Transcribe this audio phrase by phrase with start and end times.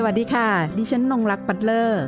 [0.00, 0.48] สวัสดีค่ะ
[0.78, 2.02] ดิฉันนงรักปัตเลอร์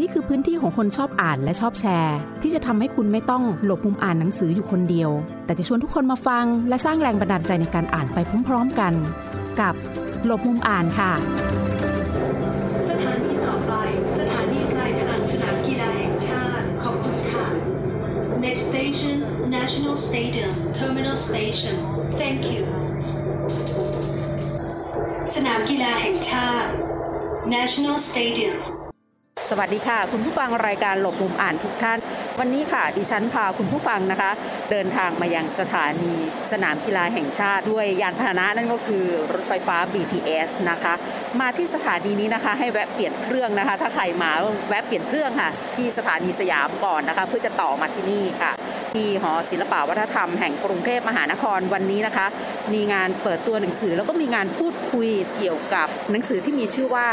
[0.00, 5.10] นี่คือพื้นที่ของคนชอบอ่านและชอบแชร์ ที่จะทำให้คุณไม่ต้องหลบมุมอ่านหนังสืออยู่คนเดียว
[5.44, 8.92] แต่จะชวนทุกคนมาฟัง และสร้างแรงบันดาลใจในการอ่านไปพร้อมๆกัน
[9.60, 9.74] กับ
[10.26, 11.12] หลบมุมอ่านค่ะ
[12.88, 13.72] สถานีต่อไป
[14.18, 17.46] สถานีปลายทางสนามกีฬาแห่งชาติ ขอบคุณค่ะ
[18.44, 19.16] Next station
[19.56, 21.76] National Stadium Terminal Station
[22.20, 22.64] Thank you
[25.34, 26.72] สนามกีฬาแห่งชาติ
[27.56, 28.56] National Stadium
[29.48, 31.98] สวัสดีค่ะ คุณผู้ฟังรายการหลบมุมอ่านทุกท่าน
[32.38, 34.30] วันนี้ค่ะดิฉันพาคุณผู้ฟังนะคะ
[34.70, 36.14] เดินทางมายังสถานี
[36.50, 40.94] สนามกีฬาแห่งชาติด้วยยานพาหนะนั่นก็คือรถไฟฟ้า BTS นะคะ
[41.40, 44.30] มาที่สถานีนี้นะคะ ให้แวะเปลี่ยนเครื่องนะคะ ถ้าใครมา
[44.68, 48.52] แวะเปลี่ยนเครื่องค่ะ ที่สถานีสยามก่อนนะคะ เพื่อจะต่อมาที่นี่ค่ะ
[48.92, 52.26] ที่หอศิลปวัฒนธรรมแห่งกรุงเทพมหานครวันนี้นะคะ
[52.74, 57.08] มีงานเปิดตัวหนังสือแล้วก็มีงานพูดคุยเกี่ยวกับหนังสือที่มีชื่อว่า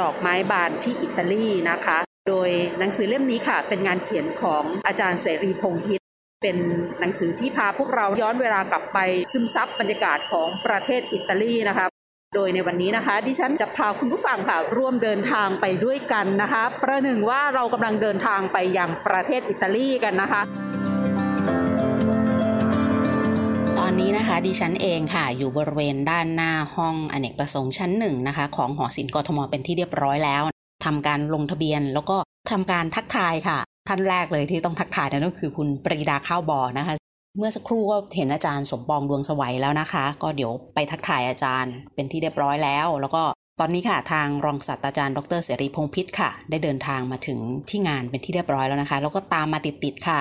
[0.00, 6.00] ดอกไม้บานที่อิตาลีนะคะ โดยหนังสือเล่มนี้ค่ะ เป็นงานเขียนของอาจารย์เสรีพงษ์พิษ
[6.42, 6.58] เป็น
[7.00, 8.98] หนังสือที่พาพวกเราย้อนเวลากลับไป
[9.32, 11.89] ซึมซับบรรยากาศของประเทศอิตาลีนะคะ
[12.36, 20.42] โดยในวันนี้นะคะ ดิฉันจะพาคุณผู้ฟังค่ะร่วมเดินทางไปด้วยกันนะคะ ประหนึ่งว่าเรากำลังเดินทางไปยังประเทศอิตาลีกันนะคะ
[23.78, 30.42] ตอนนี้นะคะดิฉันเองค่ะอยู่บริเวณด้านหน้าห้องอเนกประสงค์ชั้นหนึ่งนะคะ ของหอศิลป์กทมเป็นที่เรียบร้อยแล้ว
[30.84, 32.16] ทำการลงทะเบียนแล้วก็
[32.50, 36.99] ทำการทักทายค่ะ ท่านแรกเลยที่ต้องทักทายนั่นก็คือคุณปรีดาข้าวบอนะคะ
[37.38, 43.22] เมื่อสักครู่ก็เห็นอาจารย์สมปองดวงสวัยแล้วนะคะ ก็เดี๋ยวไปทักทายอาจารย์เป็นที่เรียบร้อยแล้ว แล้วก็
[43.60, 47.38] ตอนนี้ค่ะทางรองศาสตราจารย์ดรเสรีพงษ์พิษค่ะ ได้เดินทางมาถึง
[47.70, 50.20] ที่งานเป็นที่เรียบร้อยแล้วนะคะ แล้วก็ตามมาติดๆค่ะ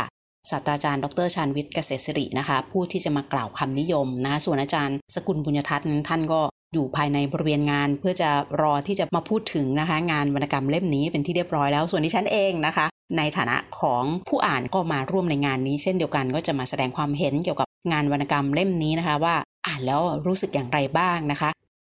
[0.52, 6.42] ศาสตราจารย์ดรชานวิทย์เกษตรศิรินะคะ ผู้ที่จะมากล่าวคำนิยมนะคะส่วนอาจารย์สกุลบุญยทัศน์ท่านก็
[6.74, 8.30] อยู่ภายในบริเวณงานเพื่อจะ
[8.62, 12.86] รอที่จะมาพูดถึงนะคะ งานวรรณกรรมเล่มนี้เป็นที่เรียบร้อยแล้ว ส่วนที่ฉันเองนะคะ
[13.18, 19.36] ในฐานะของผู้อ่านก็มาร่วมในงานนี้ เช่นเดียวกันก็จะมาแสดงความเห็นเกี่ยวกับงานวรรณกรรมเล่มนี้นะคะ ว่า
[19.68, 21.50] อ่านแล้วรู้สึกอย่างไรบ้างนะคะ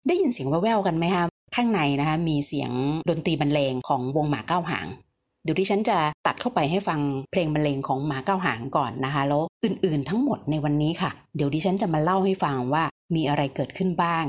[0.07, 2.71] ได้ยินเสียงแว่วๆกันไหมคะข้างในนะคะมีเสียง
[3.09, 4.87] ดนตรีบรรเลงของวงหมาเก้าหาง
[5.45, 7.01] เดี๋ยวดิฉันจะตัดเข้าไปให้ฟัง
[7.31, 14.25] เพลงบรรเลงของหมาเก้าหางก่อนนะคะ แล้วอื่นๆทั้งหมดในวันนี้ค่ะ เดี๋ยวดิฉันจะมาเล่าให้ฟังว่ามีอะไรเกิดขึ้นบ้าง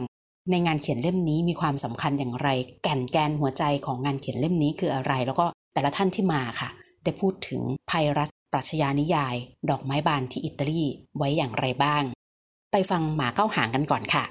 [0.52, 2.48] ในงานเขียนเล่มนี้มีความสำคัญอย่างไร
[2.84, 6.70] แก่นแกนหัวใจของงานเขียนเล่มนี้คืออะไร แล้วก็ แต่ละท่านที่มาค่ะ
[7.04, 9.36] ได้พูดถึงไทยรัฐปรัชญานิยาย
[9.70, 10.84] ดอกไม้บานที่อิตาลี
[11.18, 12.04] ไว้อย่างไรบ้าง
[12.72, 14.24] ไปฟังหมาเก้าหางกันก่อนค่ะ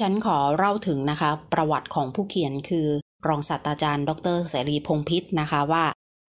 [0.00, 2.86] ฉันขอเล่าถึงนะคะ ประวัติของผู้เขียนคือ
[3.28, 5.84] รองศาสตราจารย์ ดรเสรีพงพิษนะคะว่า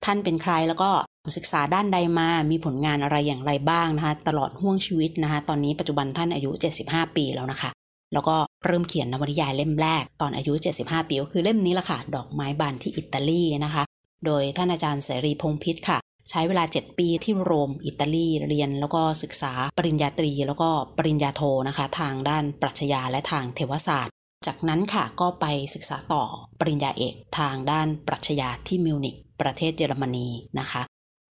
[0.06, 0.90] ท่านเป็นใครแล้วก็
[1.38, 6.52] ศึกษาด้านใดมามีผลงานอะไรอย่างไรบ้างนะคะ ตลอดห่วงชีวิตนะคะ ตอนนี้ปัจจุบันท่านอายุ
[6.84, 7.70] 75 ปีแล้วนะคะ
[8.14, 8.36] แล้วก็
[8.66, 13.84] เริ่มเขียนนวนิยายเล่มแรกตอนอายุ 75 ปีก็คือเล่มนี้ละค่ะ ดอกไม้บานที่อิตาลีนะคะ
[14.26, 15.98] โดยท่านอาจารย์เสรีพงพิษค่ะ
[16.30, 24.14] ใช้เวลา 7 ปีที่โรม อิตาลีเรียน แล้วก็ศึกษาปริญญาตรี แล้วก็ปริญญาโทนะคะ ทางด้านปรัชญาและทางเทวศาสตร์
[24.48, 25.46] จากนั้นค่ะก็ไป
[25.76, 26.24] ศึกษาต่อ
[26.60, 30.28] ปริญญาเอกทางด้านปรัชญาที่มิวนิกประเทศเยอรมนี
[30.60, 30.82] นะคะ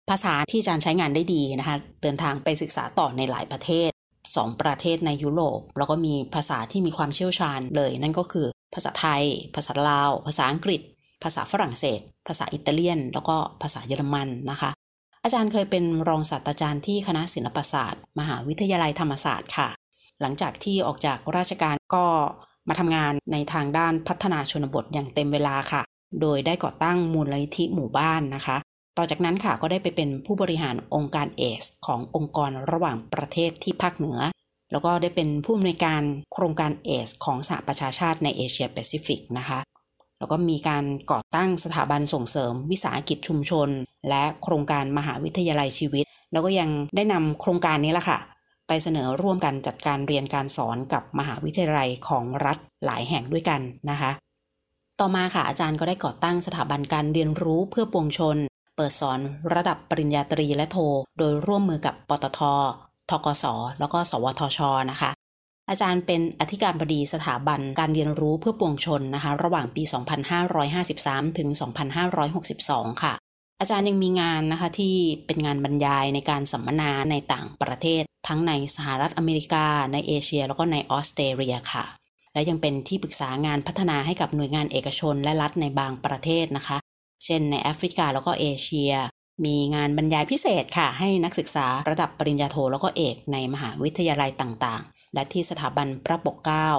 [0.10, 3.90] ภาษาที่อาจารย์ใช้งานได้ดีนะคะ เดินทางไปศึกษาต่อในหลายประเทศ
[4.26, 9.24] 2ประเทศในยุโรปแล้วก็มีภาษาที่มีความเชี่ยวชาญเลย นั่นก็คือภาษาไทย
[9.56, 10.82] ภาษาลาว ภาษาอังกฤษ
[11.24, 14.72] ภาษาฝรั่งเศส ภาษาอิตาเลียน แล้วก็ภาษาเยอรมันนะคะ
[15.24, 19.70] อาจารย์เคยเป็นรองศาสตราจารย์ที่คณะศิลปศาสตร์ มหาวิทยาลัยธรรมศาสตร์ค่ะ
[20.22, 22.06] หลังจากที่ออกจากราชการก็
[22.68, 25.82] มาทำงานในทางด้านพัฒนาชนบทอย่างเต็มเวลาค่ะ
[26.22, 28.58] โดยได้ก่อตั้งมูลนิธิหมู่บ้านนะคะ
[28.98, 34.20] ต่อจากนั้นค่ะก็ได้ไปเป็นผู้บริหารองค์การเอส ขององค์กรระหว่างประเทศที่ภาคเหนือ
[34.72, 36.02] แล้วก็ได้เป็นผู้อำนวยการ
[36.34, 39.60] โครงการเอส ของสหประชาชาติในเอเชียแปซิฟิกนะคะ
[40.20, 43.70] แล้วก็มีการก่อตั้งสถาบันส่งเสริมวิสาหกิจชุมชน
[44.10, 48.20] และโครงการมหาวิทยาลัยชีวิต แล้วก็ยังได้นำโครงการนี้แหละค่ะ
[48.68, 54.12] ไปเสนอร่วมกันจัดการเรียนการสอนกับมหาวิทยาลัยของรัฐหลายแห่งด้วยกันนะคะ
[55.00, 58.38] ต่อมาค่ะอาจารย์ก็ได้ก่อตั้งสถาบันการเรียนรู้เพื่อปวงชน
[58.76, 59.20] เปิดสอน
[59.54, 60.78] ระดับปริญญาตรีและโท
[61.18, 62.40] โดยร่วมมือกับปตท
[63.10, 63.46] ทกส
[63.80, 64.60] แล้วก็ สวทช
[64.92, 65.10] นะคะ
[65.70, 69.84] อาจารย์เป็นอธิการบดีสถาบันการเรียนรู้เพื่อปวงชนนะคะ ระหว่างปี
[70.62, 71.50] 2553 ถึง
[72.26, 73.14] 2562 ค่ะ
[73.60, 74.96] อาจารย์ยังมีงานนะคะที่
[75.26, 81.86] เป็นงานบรรยายในการสัมมนาในต่างประเทศ ทั้งในสหรัฐอเมริกา ในเอเชีย แล้วก็ในออสเตรเลียค่ะ
[82.34, 86.78] และยังเป็นที่ปรึกษางานพัฒนาให้กับหน่วยงานเอกชนและรัฐในบางประเทศนะคะ
[87.26, 88.94] เช่นในแอฟริกาแล้วก็เอเชีย
[89.46, 96.70] มีงานบรรยายพิเศษค่ะ ให้นักศึกษาระดับปริญญาโทแล้วก็เอกในมหาวิทยาลัยต่างๆ และที่สถาบันพระปกเกล้า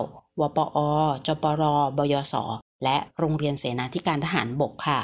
[0.41, 0.79] วปอ
[1.27, 1.63] จปร
[1.99, 2.35] บยศ
[2.85, 5.01] และโรงเรียนเสนาธิการทหารบกค่ะ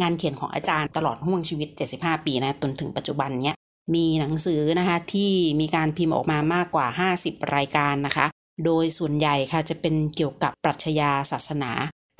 [0.00, 1.68] งานเขียนของอาจารย์ตลอดห่วงชีวิต
[1.98, 3.56] 75 ปีนะจนถึงปัจจุบันเนี้ย
[3.94, 6.86] มีหนังสือนะคะที่มีการพิมพ์ออกมามากกว่า
[7.20, 8.26] 50 รายการนะคะ
[8.64, 11.70] โดยส่วนใหญ่ค่ะจะเป็นเกี่ยวกับปรัชญาศาสนา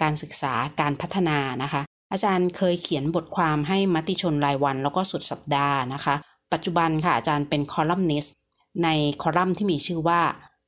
[0.02, 1.82] การศึกษาการพัฒนานะคะ
[2.12, 6.14] อาจารย์เคยเขียนบทความให้มติชนรายวันแล้วก็สุดสัปดาห์นะคะ
[6.52, 8.34] ปัจจุบันค่ะอาจารย์เป็นคอลัมนิสต์
[8.85, 8.89] ใน
[9.23, 10.23] คอลัมน์ที่มีชื่อว่า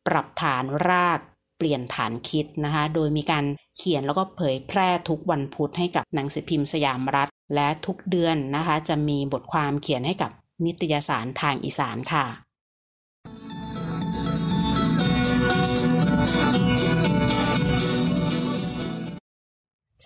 [0.07, 1.21] ปรับฐานราก
[1.57, 3.45] เปลี่ยนฐานคิดนะคะ โดยมีการ
[3.77, 10.31] เขียนแล้วก็เผยแพร่ทุกวันพุธให้กับหนังสือพิมพ์สยามรัฐ และทุกเดือนนะคะ จะมีบทความเขียนให้กับ
[10.65, 12.25] นิตยสารทางอีสานค่ะ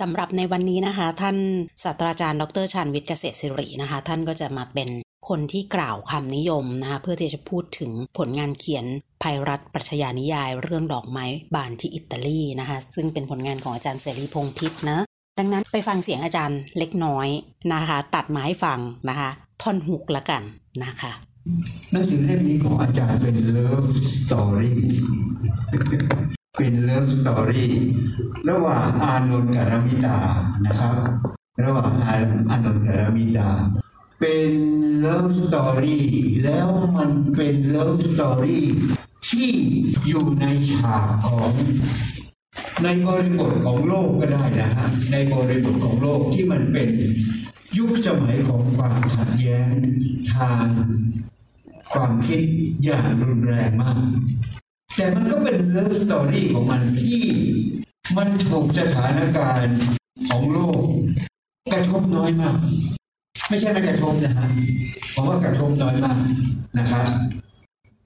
[0.01, 1.37] สำหรับในวันนี้นะคะ ท่าน
[1.85, 4.89] ศาสตราจารย์ ดรชานวิทย์เกษตรศิรินะคะ ท่านก็จะมาเป็น
[5.29, 8.85] คนที่กล่าวคำนิยมนะคะเพื่อที่จะพูดถึงผลงานเขียน
[9.23, 14.99] ภัยรัฐปรัชญานิยาย เรื่องดอกไม้บานที่อิตาลีนะคะซึ่งเป็นผลงานของอาจารย์เสรีพงศ์พิศนะ
[15.39, 17.29] ดังนั้นไปฟังเสียงอาจารย์เล็กน้อย
[17.73, 18.79] นะคะ ตัดมาให้ฟัง
[19.09, 19.31] นะคะ
[19.63, 20.43] ท่อน hook ละกัน
[20.85, 21.13] นะคะ
[21.93, 23.85] หนังสือเล่มนี้ของอาจารย์เป็น love
[24.17, 24.81] story
[26.59, 27.73] เป็น love story
[28.51, 30.17] ระหว่างอานนท์กับรามิตา
[30.67, 30.97] นะครับ
[31.65, 33.49] ระหว่างอานนท์กับรามิตา
[34.20, 34.53] เป็น
[35.00, 36.09] love story
[36.44, 38.67] แล้วมันเป็น love story
[39.29, 39.50] ที่
[40.09, 41.53] อยู่ในฉากของ
[42.82, 46.88] ในบริบทของโลกก็ได้นะฮะในบริบทของโลกที่มันเป็น
[47.76, 49.73] ยุคสมัยของความขัดแย้ง
[50.35, 50.67] ทาง
[51.93, 52.43] ความคิด
[52.85, 54.03] อย่างรุนแรงมาก
[54.97, 57.23] แต่มันก็เป็น love story ของมันที่
[58.17, 59.79] มันถูกสถานการณ์
[60.29, 60.82] ของโลก
[61.73, 62.59] กระทบน้อยมาก
[63.49, 64.49] ไม่ใช่ไม่กระทบนะฮะ
[65.15, 66.17] ผมว่ากระทบน้อยมาก
[66.79, 67.06] นะครับ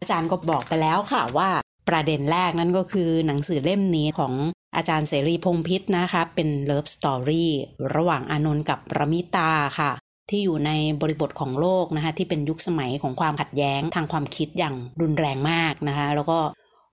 [0.01, 1.51] อาจารย์ก็บอกไปแล้วค่ะว่า
[1.89, 4.33] ประเด็นแรกนั่นก็คือหนังสือเล่มนี้ของ
[4.77, 7.51] อาจารย์เสรีพงศ์พิศนะคะเป็น love story
[7.95, 9.93] ระหว่างอานนท์กับรามิตาค่ะ
[10.31, 16.39] ที่อยู่ในบริบทของโลกนะคะที่เป็นยุคสมัยของความขัดแย้งทางความคิดอย่างรุนแรงมากนะคะ แล้วก็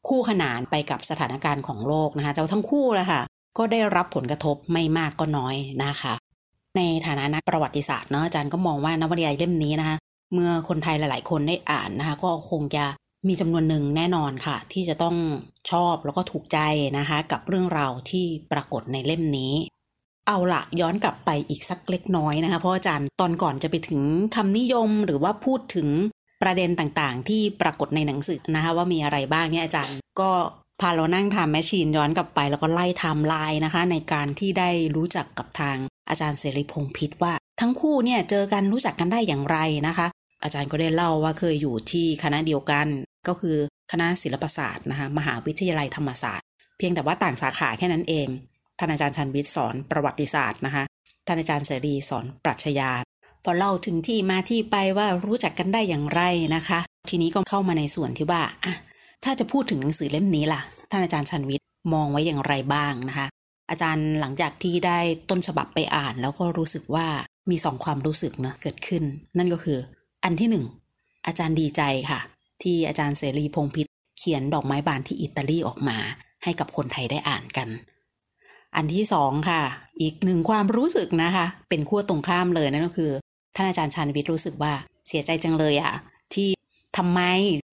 [0.07, 3.21] คู่ขนานไปกับสถานการณ์ของโลกนะคะแล้วทั้งคู่แหละค่ะ
[3.57, 6.13] ก็ได้รับผลกระทบไม่มากก็น้อยนะคะ
[6.77, 9.97] ในฐานะนักประวัติศาสตร์เนาะอาจารย์ก็มองว่านวนิยายเล่มนี้นะคะ
[10.33, 12.85] เมื่อคนไทยหลาย ๆ คนได้อ่านนะคะ ก็คงจะ
[13.27, 15.15] มีจำนวนหนึ่งแน่นอนค่ะ ที่จะต้อง
[15.71, 16.59] ชอบแล้วก็ถูกใจ
[16.97, 19.53] นะคะ กับเรื่องราวที่ปรากฏในเล่มนี้
[20.27, 24.01] เอาละย้อนกลับไปอีกสักเล็กน้อยนะคะ เพราะอาจารย์ตอนก่อนจะไปถึง
[24.35, 25.87] คำนิยมหรือว่าพูดถึง
[26.41, 30.31] ประเด็นต่างๆ ที่ปรากฏในหนังสือนะคะ ว่ามีอะไรบ้างเนี่ยอาจารย์ก็
[30.81, 35.77] พาเรานั่ง time machine ย้อนกลับไปแล้วก็ไล่ไทม์ไลน์นะคะ ในการที่ได้รู้จักกับทาง
[36.09, 40.07] อาจารย์เสรีพงศ์พิศว่า ทั้งคู่เนี่ยเจอกันรู้จักกันได้อย่างไรนะคะ
[40.43, 42.87] อาจารย์ก็ได้เล่าว่าเคยอยู่ที่คณะเดียวกัน
[43.27, 43.57] ก็คือ
[43.91, 46.45] คณะศิลปศาสตร์นะคะมหาวิทยาลัยธรรมศาสตร์
[46.77, 48.27] เพียงแต่ว่าต่างสาขาแค่นั้นเอง
[48.79, 50.83] ท่านอาจารย์ชาญวิทย์สอนประวัติศาสตร์นะคะ
[51.27, 52.91] ท่านอาจารย์เสรีสอนปรัชญา
[53.43, 56.21] พอเล่าถึงที่มาที่ไปว่ารู้จักกันได้อย่างไร
[56.55, 58.73] นะคะ ทีนี้ก็เข้ามาในส่วนที่ว่าอะ
[59.23, 60.61] ถ้าจะพูดถึงหนังสือเล่มนี้ล่ะ
[60.91, 63.27] ท่านอาจารย์ชันวิทย์มองไว้อย่างไรบ้างนะคะ
[63.69, 64.99] อาจารย์หลังจากที่ได้
[65.29, 67.07] ต้นฉบับไปอ่าน แล้วก็รู้สึกว่า
[67.49, 69.03] มีสองความรู้สึกเนะเกิดขึ้น
[69.37, 69.79] นั่นก็คือ
[70.23, 70.65] อันที่หนึ่ง
[71.27, 72.19] อาจารย์ดีใจค่ะ
[72.61, 75.97] ที่อาจารย์เสรีพงษ์พิษเขียนดอกไม้บานที่อิตาลีออกมา
[76.43, 77.69] ให้กับคนไทยได้อ่านกัน
[78.75, 79.61] อันที่สองค่ะ
[80.01, 83.11] อีกหนึ่งความรู้สึกนะคะ เป็นขั้วตรงข้ามเลยนั่นก็คือ
[83.55, 84.73] ท่านอาจารย์ชันวิทย์รู้สึกว่า
[85.07, 85.93] เสียใจจังเลยอะ
[86.33, 86.49] ที่
[86.97, 87.21] ทำไม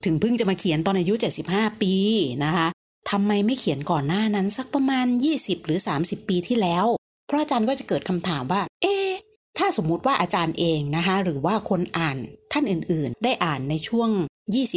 [0.04, 1.14] ถึงเพิ่งจะมาเขียนตอนอายุ
[1.48, 1.92] 75 ปี
[2.44, 2.66] นะคะ
[3.10, 6.86] ทำไมไม่เขียนก่อนหน้านั้นสักประมาณ 20 หรือ 30 ปีที่แล้ว
[7.26, 9.10] เพราะอาจารย์ก็จะเกิดคำถามว่า เอ๊ะ
[9.58, 12.16] ถ้าสมมุติว่าอาจารย์เองนะคะ หรือว่าคนอ่าน
[12.52, 14.08] ท่านอื่นๆ ได้อ่านในช่วง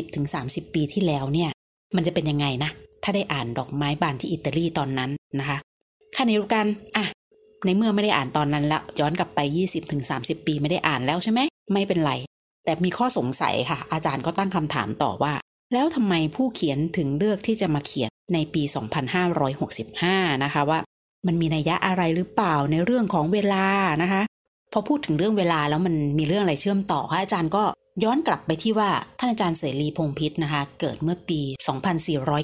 [0.03, 1.49] 20-30 ปีที่แล้วเนี่ย
[1.95, 2.71] มันจะเป็นยังไงนะ
[3.03, 5.57] ถ้าได้อ่านดอกไม้บานที่อิตาลีตอนนั้นนะคะ
[6.17, 6.65] ขณะเดียวกัน
[6.97, 7.05] อะ
[7.65, 9.39] ในเมื่อไม่ได้อ่านตอนนั้นแล้วย้อนกลับไป
[9.95, 11.39] 20-30 ปีไม่ได้อ่านแล้วใช่ไหม
[11.73, 12.13] ไม่เป็นไร
[12.65, 15.33] แต่มีข้อสงสัยค่ะ อาจารย์ก็ตั้งคำถามต่อว่า
[15.73, 18.63] แล้วทำไมผู้เขียนถึงเลือกที่จะมาเขียน ในปี
[19.33, 20.79] 2565 นะคะว่า
[21.27, 23.65] มันมีนัยยะอะไรหรือเปล่าในเรื่องของเวลา
[24.01, 24.21] นะคะ
[24.73, 27.63] พอพูดถึงเรื่องเวลาแล้วมันมีเรื่องอะไรเชื่อมต่อค่ะอาจารย์ก็
[28.03, 31.41] ย้อนกลับไปที่ว่าท่านอาจารย์เสรีพงศ์พิศนะคะ เกิดเมื่อปี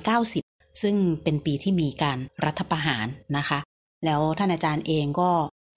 [0.10, 3.06] 2490 ซึ่งเป็นปีที่มีการรัฐประหาร
[3.38, 3.60] นะคะ
[4.06, 5.30] แล้วท่านอาจารย์เองก็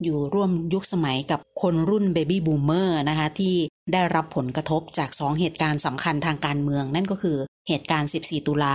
[0.03, 3.55] อยู่ร่วมยุคสมัยกับคนรุ่น baby boomer นะคะ ที่
[3.93, 7.37] ได้รับผลกระทบจาก2เหตุการณ์สำคัญทางการเมือง นั่นก็คือ
[7.67, 8.73] เหตุการณ์ 14 ตุลา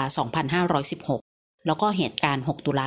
[0.82, 2.86] 2516 แล้วก็เหตุการณ์ 6 ตุลา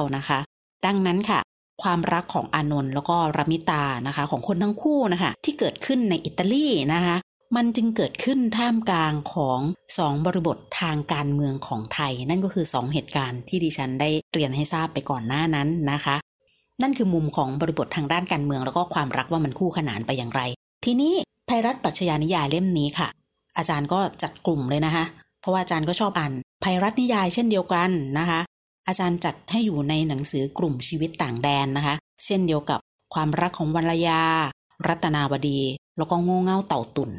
[0.00, 0.38] 2519 นะคะ
[0.86, 1.40] ดังนั้นค่ะ
[1.82, 7.16] ความรักของอานนท์แล้วก็รามิตานะคะ ของคนทั้งคู่นะคะ ที่เกิดขึ้นในอิตาลีนะคะ
[7.56, 9.60] มันจึงเกิดขึ้นท่ามกลางของ
[9.98, 16.16] สองบริบททางการเมืองของไทย นั่นก็คือสองเหตุการณ์ที่ดิฉันได้เรียนให้ทราบไปก่อนหน้านั้นนะคะ
[16.82, 20.40] นั่นคือมุมของบริบททางด้านการเมือง แล้วก็ความรักว่ามันคู่ขนานไปอย่างไร
[20.84, 21.14] ทีนี้
[21.48, 23.08] ภัยรัฐปรัชญานิยายเล่มนี้ค่ะ
[23.56, 25.04] อาจารย์ก็จัดกลุ่มเลยนะคะ
[25.40, 26.32] เพราะว่าอาจารย์ก็ชอบอ่าน
[26.64, 28.40] ภัยรัฐนิยายเช่นเดียวกันนะคะ
[28.88, 32.80] อาจารย์จัดให้อยู่ในหนังสือกลุ่มชีวิตต่างแดนนะคะ เช่นเดียวกับ
[33.14, 34.20] ความรักของวรรยา
[34.88, 35.60] รัตนาวดี
[35.96, 37.10] แล้วก็โง่เง่าเต่าตุ่น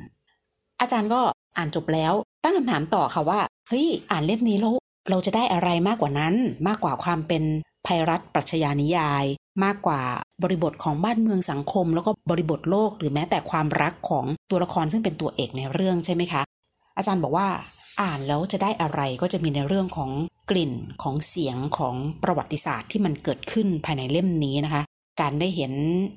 [0.80, 1.22] อาจารย์ก็
[1.58, 4.74] อ่านจบแล้วตั้งคำถามต่อค่ะว่าเฮ้ยอ่านเล่มนี้แล้ว
[5.10, 6.34] เราจะได้อะไรมากกว่านั้น
[6.68, 7.44] มากกว่าความเป็น
[7.86, 9.26] ภัยรัฐปรัชญานิยาย
[9.64, 10.02] มากกว่า
[10.44, 16.42] บริบทของบ้านเมืองสังคม แล้วก็บริบทโลก หรือแม้แต่ความรักของตัวละครซึ่งเป็นตัวเอกในเรื่องใช่ไหมคะ
[16.98, 17.48] อาจารย์บอกว่า
[18.02, 20.12] อ่านแล้วจะได้อะไรก็จะมีในเรื่องของ
[20.50, 24.84] กลิ่นของเสียงของประวัติศาสตร์ที่มันเกิดขึ้นภายในเล่มนี้นะคะ
[25.22, 25.74] การได้เห็น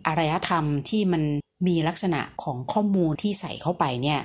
[0.06, 1.22] อารยธรรมที่มัน
[1.66, 4.20] มีลักษณะของข้อมูลที่ใส่เข้าไปเนี่ย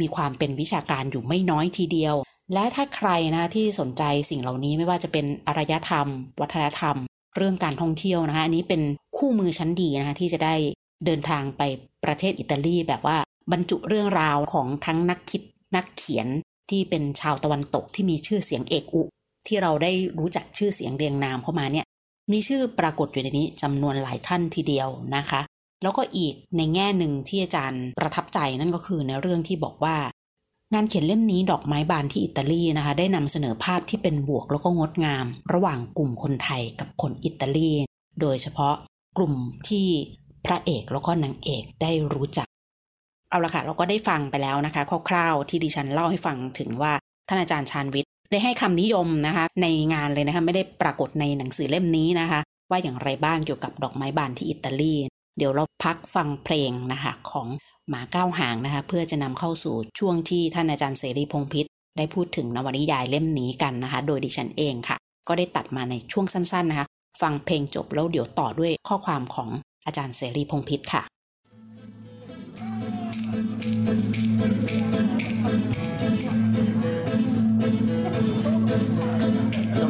[0.00, 2.14] มีความเป็นวิชาการอยู่ไม่น้อยทีเดียว
[2.52, 6.06] และถ้าใครนะที่สนใจสิ่งเหล่านี้ไม่ว่าจะเป็นอารยธรรม
[6.40, 6.96] วัฒนธรรม
[7.36, 8.82] เรื่องการท่องเที่ยวนะคะอันนี้เป็น
[9.16, 10.54] คู่มือชั้นดีนะคะที่จะได้
[11.04, 11.62] เดินทางไป
[12.04, 13.16] ประเทศอิตาลีแบบว่า
[13.52, 15.42] บรรจุเรื่องราวของทั้งนักคิด
[15.76, 16.28] นักเขียน
[16.70, 19.02] ที่เป็นชาวตะวันตกที่มีชื่อเสียงเอกอุ
[19.46, 21.86] ที่เราได้รู้จักชื่อเสียงเรียงนามเข้ามาเนี่ย
[22.32, 25.40] มีชื่อปรากฏอยู่ในนี้จำนวนหลายท่านทีเดียวนะคะ
[25.82, 29.96] แล้วก็อีกในแง่หนึ่งที่อาจารย์ประทับใจนั่นก็คือในเรื่องที่บอกว่า
[30.74, 37.70] งานเขียนเล่มนี้ดอกไม้บานที่อิตาลีนะคะ ได้นำเสนอภาพที่เป็นบวกแล้วก็งดงาม ระหว่างกลุ่มคนไทยกับคนอิตาลี
[38.20, 38.74] โดยเฉพาะ
[39.16, 39.34] กลุ่ม
[39.68, 39.86] ที่
[40.46, 42.46] พระเอกแล้วก็นางเอกได้รู้จัก
[43.30, 46.92] เอาละค่ะเราก็ได้ฟังไปแล้วนะคะคร่าวๆที่ดิฉันเล่าให้ฟังถึงว่า
[47.28, 54.94] ท่านอาจารย์ชาญวิทย์ได้ให้คำนิยมนะคะ ในงานเลยนะคะไม่ได้ปรากฏในหนังสือเล่มนี้นะคะ ว่าอย่างไรบ้างเกี่ยวกับดอกไม้บานที่อิตาลี
[55.38, 57.48] เดี๋ยวเราพักฟังเพลงนะคะของ
[57.90, 64.96] หมาเก้าหางนะคะเพื่อจะนำเข้าสู่ช่วงที่ท่านอาจารย์เสรีพงษ์พิษได้พูดถึงนวนิยายเล่มนี้กันนะคะ โดยดิฉันเองค่ะ
[65.28, 66.86] ก็ได้ตัดมาในช่วงสั้นๆนะคะ
[67.22, 69.48] ฟังเพลงจบแล้วเดี๋ยวต่อด้วยข้อความของ
[69.86, 71.02] อาจารย์เสรีพงษ์พิษค่ะ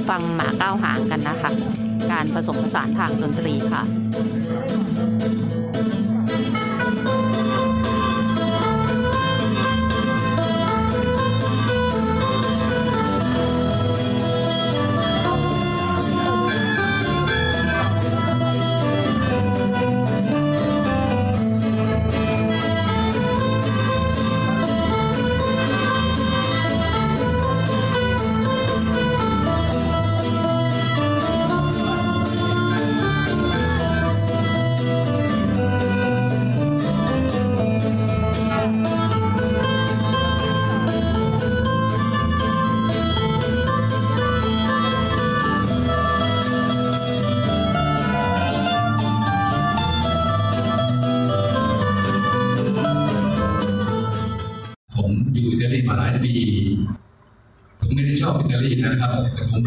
[0.09, 1.51] ฟังหมาเก้าหางกันนะคะ
[2.13, 3.83] การผสมผสานทางดนตรีค่ะ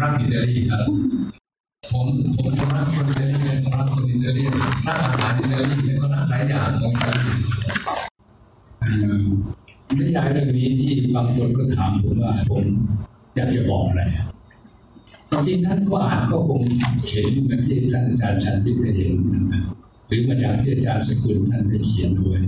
[0.02, 0.80] รักอิตาลีครับ
[1.92, 4.42] ผมผมรักคนอิตาลีผมรักคนอิตาลี
[4.86, 7.32] รักอาหารอิตาลีแล้วก็รักหลายอย่างของอิตาลี
[8.80, 8.90] เอ่
[9.22, 9.26] อ
[9.98, 12.64] นิยายเรื่องนี้ที่บางคนก็ถามผมว่าผม
[13.34, 14.02] อยากจะบอกอะไร
[15.30, 16.60] จริงๆท่านก็อ่านก็คง
[17.10, 19.74] เห็นเหมือนที่ท่านอาจารย์ชันพิทย์ได้เห็นนะครับ
[20.06, 22.40] หรือมาจากที่อาจารย์สกุลท่านได้เขียนด้วย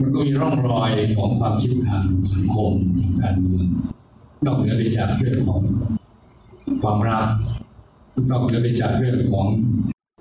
[0.00, 3.68] มันก็มีร่องรอยของความคิดทางสังคมทางการเมือง
[4.46, 5.62] นอกเหนือไปจากเรื่องของ
[6.82, 7.26] ความรัก
[8.12, 9.46] เหนือไปจากเรื่องของ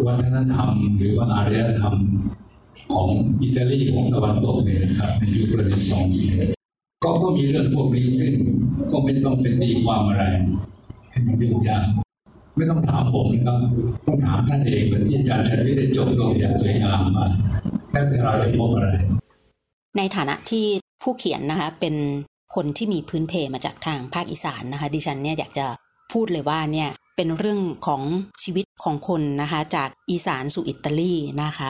[0.08, 1.96] วัฒนธรรม หรือว่าอารยธรรม
[2.94, 3.10] ของ
[3.42, 6.50] อิตาลีของตะวันตกเนี่ยนะครับในยุคเรเนซองส์เนี่ย
[7.04, 8.32] ก็ก็มีเรื่องพวกนี้ซึ่ง
[8.92, 10.24] ก็ไม่ต้องเป็นตีความอะไร
[11.10, 11.86] ให้มันยุ่งยาก
[12.58, 13.58] ไม่ต้องถามผมนะครับ
[14.08, 17.28] ต้องถามท่านเองเหมือนที่อาจารย์ชัยวิทย์ได้จบลงอย่างสวยงามมา
[17.92, 18.90] แล้วแต่เราจะพบอะไร
[19.98, 20.66] ในฐานะที่
[21.04, 21.96] ผู้เขียนนะคะเป็น
[22.56, 25.68] คนที่มีพื้นเพมาจากทางภาคอีสานนะคะ ดิฉันเนี่ยอยากจะ
[26.16, 28.02] พูดเลยว่าเนี่ยเป็นเรื่องของ
[28.44, 31.70] ชีวิตของคนนะคะจากอีสานสู่อิตาลีนะคะ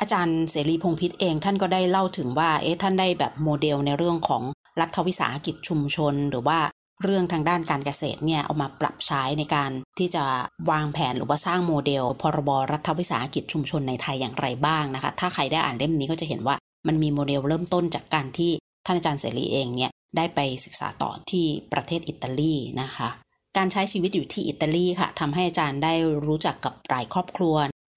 [0.00, 4.42] อาจารย์เสรีพงษ์พิษเองท่านก็ได้เล่าถึงว่าเอ๊ะท่านได้แบบโมเดลในเรื่องของ
[4.80, 6.58] รัฐวิสาหกิจชุมชน หรือว่า
[7.02, 10.24] เรื่องทางด้านการเกษตรเนี่ยเอามาปรับใช้ในการที่จะ
[10.70, 18.52] วางแผนหรือว่าสร้างโมเดล พรบรัฐวิสาหกิจชุมชนในไทยอย่างไรบ้างนะคะ ถ้าใครได้อ่านเล่มนี้ก็จะเห็นว่ามันมีโมเดลเริ่มต้นจากการที่
[18.86, 23.08] ท่านอาจารย์เสรีเองเนี่ยได้ไปศึกษาต่อที่ประเทศอิตาลีนะคะ
[23.56, 25.94] การใช้ชีวิตอยู่ที่อิตาลีค่ะทำให้อาจารย์ได้
[26.26, 27.56] รู้จักกับหลายครอบครัว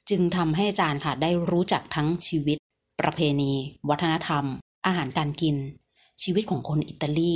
[0.10, 2.58] จึงทำให้อาจารย์ค่ะได้รู้จักทั้งชีวิต
[3.02, 3.52] ประเพณี
[3.90, 4.44] วัฒนธรรม
[4.86, 5.56] อาหารการกิน
[6.24, 7.36] ชีวิตของคนอิตาลี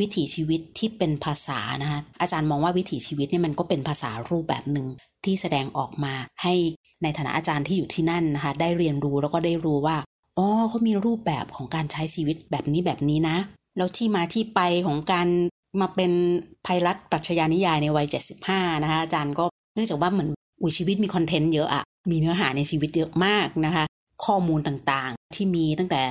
[0.00, 4.86] วิถีชีวิตที่เป็นภาษานะคะอาจารย์มองว่าวิถีชีวิตเนี่ยมันก็เป็นภาษารูปแบบหนึ่ง
[5.24, 6.54] ที่แสดงออกมาให้
[7.02, 9.96] ในฐานะอาจารย์ที่อยู่ที่นั่นนะคะได้เรียนรู้แล้วก็ได้รู้ว่า
[10.38, 13.36] อ๋อเขามีรูปแบบของการใช้ชีวิตแบบนี้แบบนี้นะ
[13.76, 15.28] แล้วที่มาที่ไปของการ
[15.80, 16.12] มาเป็น
[16.66, 18.06] ภัยรัฐปรัชญานิยายในวัย
[18.44, 19.44] 75 นะคะอาจารย์ก็
[19.74, 20.30] เนื่องจากว่าเหมือน
[20.60, 23.84] อุ้ยชีวิตมีคอนเทนต์เยอะอะมีเนื้อหาในชีวิตเยอะมากนะคะ
[24.24, 26.02] ข้อมูลต่างๆที่มีตั้งแต่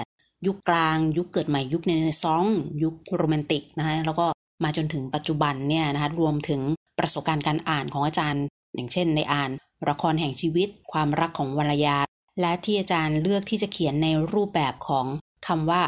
[0.47, 1.91] ยุคกลาง ยุคเกิดใหม่ยุคใน
[2.23, 2.45] ซอง
[2.83, 4.25] ยุคโรแมนติกนะคะแล้วก็
[4.63, 6.61] มาจนถึงปัจจุบันเนี่ยนะคะรวมถึง
[6.99, 8.43] ประสบการณ์การอ่านของอาจารย์
[8.75, 9.49] อย่างเช่น ในอ่าน
[9.89, 11.97] ละครแห่งชีวิต ความรักของวรรยา
[12.41, 15.05] และที่อาจารย์เลือกที่จะเขียนในรูปแบบของ
[15.47, 15.81] คำว่า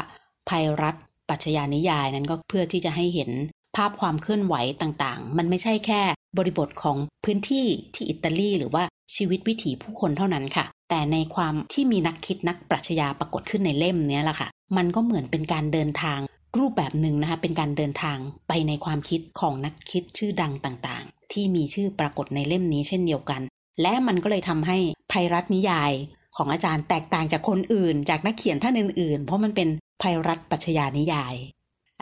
[0.48, 0.94] ภัยรัฐ
[1.28, 3.30] ปรัชญานิยายนั้นก็เพื่อที่จะให้เห็น
[3.76, 6.02] ภาพความเคลื่อนไหวต่างๆ มันไม่ใช่แค่
[6.38, 8.84] บริบทของพื้นที่ที่อิตาลีหรือว่า
[9.14, 16.20] ชีวิตวิถีผู้คนเท่านั้นค่ะ แต่ในความที่มีนักคิดนักปรัชญาปรากฏขึ้นในเล่มนี้แหละค่ะ มันก็เหมือนเป็นการเดินทาง
[16.58, 18.18] รูปแบบหนึ่งนะคะ เป็นการเดินทาง
[18.48, 23.40] ไปในความคิดของนักคิดชื่อดังต่างๆ ที่มีชื่อปรากฏในเล่มนี้เช่นเดียวกัน
[23.82, 24.78] และมันก็เลยทำให้
[25.12, 25.92] ภัยรัฐนิยาย
[26.36, 29.68] ของอาจารย์แตกต่างจากคนอื่น จากนักเขียนท่านอื่นๆ เพราะมันเป็น
[30.02, 31.34] ภัยรัฐปรัชญานิยาย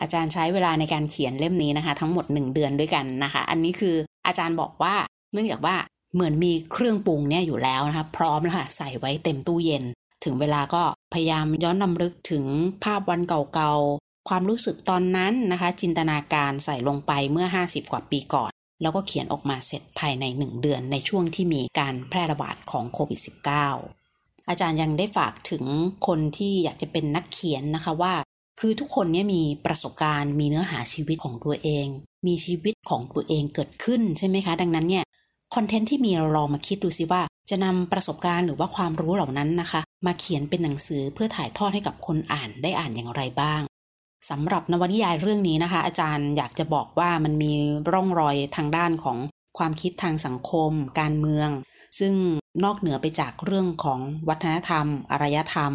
[0.01, 3.95] อาจารย์ใช้เวลาในการเขียนเล่มนี้นะคะ ทั้งหมด 1 เดือนด้วยกันนะคะ อันนี้คือ
[4.27, 4.95] อาจารย์บอกว่า
[5.33, 5.75] เนื่องจากว่า
[6.13, 9.83] เหมือนมีเครื่องปรุงเนี่ยอยู่แล้วนะคะ พร้อมแล้วค่ะใส่ไว้เต็มตู้เย็น
[10.23, 10.83] ถึงเวลาก็
[11.13, 12.45] พยายามย้อนนำลึกถึง
[12.83, 25.63] ภาพวันเก่าๆ ความรู้สึกตอนนั้นนะคะ จินตนาการใส่ลงไปเมื่อ 50 กว่าปีก่อน แล้วก็เขียนออกมาเสร็จภายใน 1 เดือนในช่วงที่มีการแพร่ระบาดของโควิด -19 อาจารย์ยังได้ฝากถึง
[26.07, 28.13] คนที่อยากจะเป็นนักเขียนนะคะว่า
[28.59, 31.87] คือทุกคนเนี่ยมีประสบการณ์ มีเนื้อหาชีวิตของตัวเอง
[32.27, 35.03] มีชีวิตของตัวเองเกิดขึ้นใช่ไหมคะ ดังนั้นเนี่ย
[35.55, 43.61] คอนเทนต์ที่มีเราลองมาคิดดูซิว่า จะนำประสบการณ์หรือว่าความรู้เหล่านั้นนะคะ มาเขียนเป็นหนังสือเพื่อถ่ายทอดให้กับคนอ่านได้อ่านอย่างไรบ้าง
[44.29, 47.51] สำหรับนวนิยายเรื่องนี้นะคะ อาจารย์อยากจะบอกว่ามันมี
[47.91, 49.17] ร่องรอยทางด้านของ
[49.57, 51.49] ความคิดทางสังคม การเมือง
[51.99, 52.13] ซึ่ง
[52.63, 55.71] นอกเหนือไปจากเรื่องของวัฒนธรรม อารยธรรม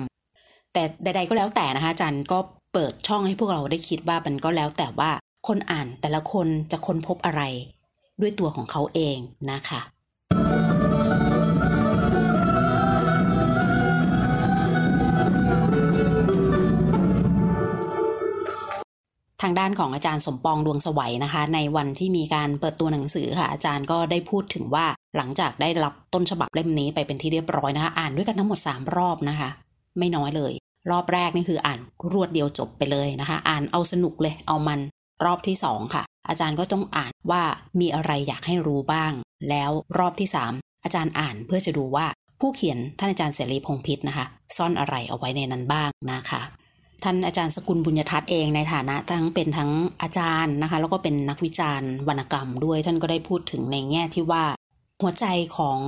[0.73, 2.39] แต่ใด ๆ ก็แล้วแต่นะคะอาจารย์ก็
[2.75, 5.11] เปิดช่องให้พวกเราได้คิดว่ามันก็แล้วแต่ว่า
[5.47, 7.43] คนอ่านแต่ละคนจะค้นพบอะไร
[8.21, 9.19] ด้วยตัวของเขาเอง
[9.51, 9.81] นะคะ
[19.43, 29.49] ทางด้านของอาจารย์สมปองดวงสวัยนะคะ ในวันที่มีการเปิดตัวหนังสือค่ะ อาจารย์ก็ได้พูดถึงว่าหลังจากได้รับต้นฉบับเล่มนี้ไปเป็นที่เรียบร้อยนะคะ อ่านด้วยกันทั้งหมด 3 รอบนะคะ
[29.99, 30.55] ไม่น้อยเลย
[30.91, 31.79] รอบแรกนี่คืออ่าน
[32.13, 34.81] รวดเดียวจบไปเลยนะคะ อ่านเอาสนุกเลยเอามัน
[35.25, 37.43] รอบที่2ค่ะ อาจารย์ก็ต้องอ่านว่า
[37.81, 39.13] มีอะไรอยากให้รู้บ้าง
[39.49, 42.07] แล้วรอบที่3อาจารย์อ่านเพื่อจะดูว่า
[42.41, 46.43] ผู้เขียนท่านอาจารย์เสรีพงษ์พิษนะคะ ซ่อนอะไรเอาไว้ในนั้นบ้างนะคะ
[47.05, 49.71] ท่านอาจารย์สกุลบุญยทัศน์เองในฐานะทั้งเป็นทั้ง
[50.03, 54.45] อาจารย์นะคะ แล้วก็เป็นนักวิจารณ์วรรณกรรมด้วยท่านก็ได้พูดถึงในแง่ที่ว่า
[55.03, 55.79] หัวใจของ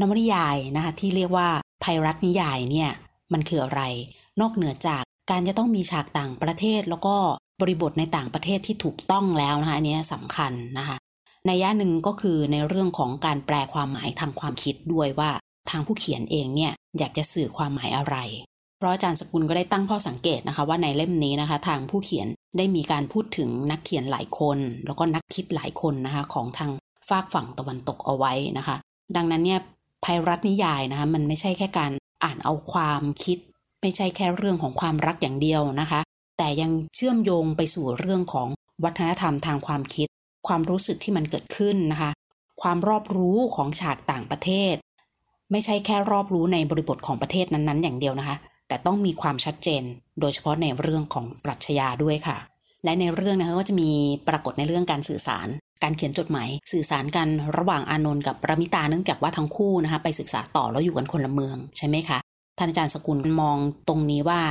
[0.00, 1.48] นวนิยายนะคะที่เรียกว่า
[1.84, 2.90] ภัยรัฐนิยายเนี่ย
[3.32, 3.82] มันคืออะไร
[4.40, 7.14] นอกเหนือจากการจะต้องมีฉากต่างประเทศแล้วก็
[7.60, 10.96] บริบทในต่างประเทศที่ถูกต้องแล้วนะคะอันนี้สำคัญนะคะ
[11.46, 15.30] ในย่าหนึ่งก็คือในเรื่องของการแปลความหมายทางความคิดด้วยว่า
[15.70, 18.16] ทางผู้เขียนเองเนี่ยอยากจะสื่อความหมายอะไร
[18.78, 26.70] เพราะอาจารย์สกุลก็ได้ตั้งข้อสังเกตนะคะ ว่าในเล่มนี้นะคะ ทางผู้เขียนได้มีการพูดถึงนักเขียนหลายคน แล้วก็นักคิดหลายคนนะคะของทาง
[27.08, 28.76] ฝากฝั่งตะวันตกเอาไว้นะคะ
[29.16, 29.60] ดังนั้นเนี่ย
[30.04, 31.92] ภัยรัฐนิยายนะคะมันไม่ใช่แค่การ
[32.24, 33.38] อ่านเอาความคิด
[33.82, 36.00] ไม่ใช่แค่เรื่องของความรักอย่างเดียวนะคะ
[36.38, 38.48] แต่ยังเชื่อมโยงไปสู่เรื่องของ
[38.84, 40.08] วัฒนธรรมทางความคิด
[40.46, 42.10] ความรู้สึกที่มันเกิดขึ้นนะคะ
[42.62, 44.74] ความรอบรู้ของฉากต่างประเทศ
[45.52, 48.36] ไม่ใช่แค่รอบรู้ในบริบทของประเทศนั้นๆ อย่างเดียวนะคะ
[48.68, 49.82] แต่ต้องมีความชัดเจน
[50.20, 52.38] โดยเฉพาะในเรื่องของปรัชญาด้วยค่ะ
[52.84, 53.90] และในเรื่องนะคะก็จะมี
[54.28, 55.48] ปรากฏในเรื่องการสื่อสาร
[55.82, 62.18] การเขียนจดหมายสื่อสารกันระหว่างอานนท์กับระมิตาเนื่องจากว่าทั้งคู่นะคะไปศึกษาต่อแล้วอยู่กันคนละเมืองใช่ไหมคะ
[62.58, 64.42] ท่านอาจารย์สกุลมองตรงนี้ว่า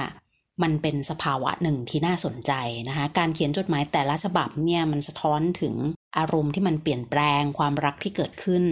[0.63, 2.51] มันเป็นสภาวะหนึ่งที่น่าสนใจ
[2.87, 5.73] นะคะการเขียนจดหมายแต่ละฉบับเนี่ยมันสะท้อนถึง
[6.17, 8.63] อารมณ์ที่มันเปลี่ยนแปลงความรักที่เกิดขึ้น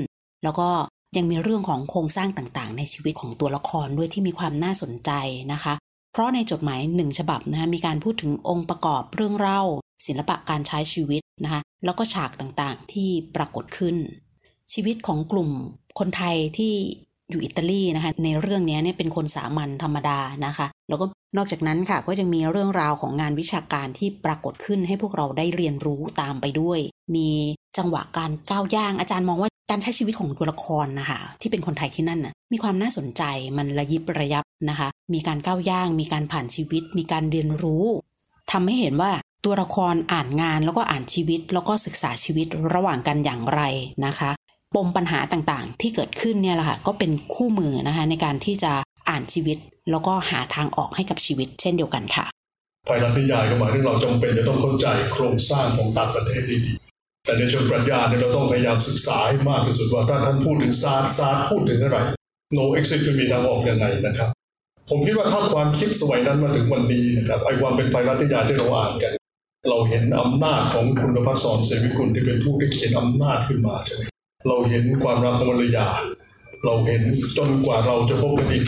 [0.44, 0.70] แล้วก็
[1.18, 5.12] ยังมีเรื่องของโครงสร้างต่างๆ ในชีวิตของตัวละครด้วยที่มีความน่าสนใจ
[5.54, 5.74] นะคะ
[6.12, 9.62] เพราะในจดหมายหนึ่งฉบับนะคะมีการพูดถึงองค์ประกอบเรื่องเล่า
[10.08, 13.96] ศิลปะการใช้ชีวิตนะคะแล้วก็ฉากต่างๆที่ปรากฏขึ้น
[14.74, 15.50] ชีวิตของกลุ่ม
[16.00, 16.74] คนไทยที่
[17.30, 21.06] อยู่อิตาลีนะคะในเรื่องนี้เนี่ยเป็นคนสามัญธรรมดานะคะ แล้วก็
[21.38, 26.80] นอกจากนั้นค่ะก็ยังมีเรื่องราวของงานวิชาการที่ปรากฏขึ้นให้พวกเราได้เรียนรู้ตามไปด้วย
[27.16, 27.30] มี
[27.78, 33.24] จังหวะการก้าวย่างอาจารย์มองว่าการใช้ชีวิตของตัวละครนะคะที่เป็นคนไทยที่นั่นน่ะมีความน่าสนใจ
[33.58, 37.86] มันระยิบระยับนะคะ มีการก้าวย่าง มีการผ่านชีวิต มีการเรียนรู้
[38.52, 39.12] ทำให้เห็นว่า
[39.46, 43.62] ตัวละครอ่านงานแล้วก็อ่านชีวิต แล้วก็ศึกษาชีวิตระหว่างกันอย่างไร
[44.06, 44.32] นะคะ
[44.76, 48.72] ปมปัญหาต่างๆ ที่เกิดขึ้นเนี่ยแหละค่ะก็เป็นคู่มือนะคะในการที่จะ
[49.10, 49.58] อ่านชีวิต
[49.92, 52.26] แล้วก็หาทางออกให้กับชีวิต เช่นเดียวกันค่ะ
[52.88, 61.98] ภายหลังนิยายก็หมายถึงเราจำเป็นจะต้องเข้าใจโครงสร้างของต่างประเทศดีๆแต่ในเชิงปรัชญาเนี่ยเราต้องพยายามศึกษาให้มากที่สุดว่าถ้าท่านพูดถึงซาร์ซาร์พูดถึงอะไร
[62.58, 64.30] no exit จะมีทางออกยังไงนะครับ
[64.90, 69.12] ผมคิดว่าถ้าความคิดสมัยนั้นมาถึงวันนี้นะครับไอ้ความเป็นภายรัฐนิยายที่เราอ่านกัน
[69.70, 74.04] เราเห็นอำนาจของคุณพัฒสอนเสวิกุลที่เป็นผู้ที่เขียนอำนาจขึ้นมาใช่ไหม
[74.48, 75.88] เราเห็นความรักมารยา
[76.66, 77.02] เราเห็น
[77.38, 78.66] จนกว่าเราจะพบกันอีก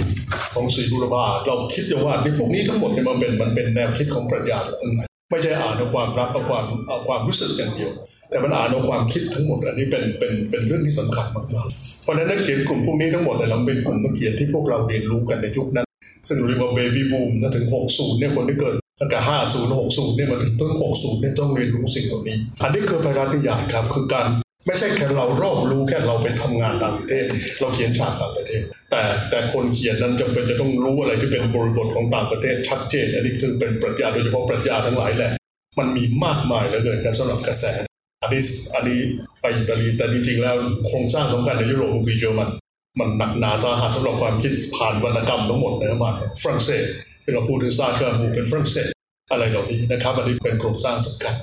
[0.54, 7.92] ของศรีบุรพาเราคิดจะว่านี่พวกนี้ทั้งหมดเนี่ยมันเป็นมันเป็นแนวคิดของปรัชญาคนไหนไม่ใช่อ่านเอาความรักเอาความเอาความรู้สึกอย่างเดียว
[8.30, 15.88] แต่มันอ่านเอาความคิดทั้งหมดอันนี้เป็นเป็นเป็นเรื่องที่สำคัญมากๆเพราะฉะนั้นนักเขียนกลุ่มพวกนี้ทั้งหมดเนี่ยเราเป็นกลุ่มนักเขียนที่พวกเราเรียนรู้กันในยุคนั้น
[16.28, 19.20] ซึ่งเรียกว่าเบบี้บูมนะถึง 60 เนี่ยคนที่เกิดตั้งแต่
[19.52, 24.26] 50 60 เนี่ยมาถึงต้น60 เนี่ยต้องเรียนรู้สิ่งเหล่านี้ อันนี้คือพระราชนิยายครับคือการ
[24.66, 27.26] ไม่ใช่แค่เรารอบรู้แค่เราไปทำงานต่างประเทศ
[27.60, 35.32] เราเขียนฉากต่างประเทศ แต่แต่คนเขียนนั้นจำเป็นจะต้องรู้อะไรที่เป็นบริบทของต่างประเทศชัดเจน อันนี้คือเป็นปรัชญาโดยเฉพาะปรัชญาทั้งหลายแหละ
[35.80, 37.66] มันมีมากมายเหลือเกินกันสำหรับกระแส
[38.24, 38.42] อันนี้
[38.76, 39.00] อันนี้
[39.42, 40.56] ไปอิตาลีแต่จริงๆแล้ว
[40.88, 42.50] โครงสร้างสำคัญในยุโรปคือเยอรมัน
[43.00, 46.12] มันหนักหนาสาหัสสำหรับความคิดผ่านวรรณกรรมทั้งหมดนะมา
[46.44, 46.86] ฝรั่งเศส
[47.24, 48.88] ที่เราพูดถึงซาร์ตร์ กามูเป็นฝรั่งเศส
[49.32, 51.36] อะไรเหล่านี้นะครับอันนี้เป็นโครงสร้างสำคัญ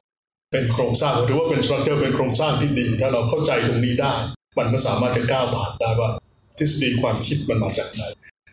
[0.52, 4.14] เป็นโครงสร้างถือว่าเป็น structure เป็นโครงสร้างที่ดี ถ้าเราเข้าใจตรงนี้ได้
[4.58, 6.10] มันก็สามารถจะก้าวผ่านได้ว่า
[6.58, 8.02] ทฤษฎีความคิดมันมาจากไหน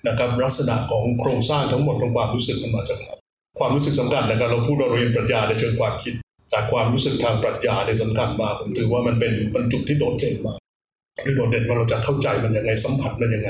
[0.07, 3.09] นะครับ ลักษณะของโครงสร้างทั้งหมดของความรู้สึกมันมาจากไหน
[3.59, 6.13] ความรู้สึกสำคัญนะครับเราพูดเราเรียนปรัชญาในเชิงความคิด
[6.49, 10.57] แต่ความรู้สึกทางปรัชญานัยสำคัญมากผมถือว่ามันเป็นมันจุดที่โดดเด่นมาก
[11.25, 13.49] ที่โดดเด่นว่าเราจะเข้าใจมันยังไงสัมผัสมันยังไง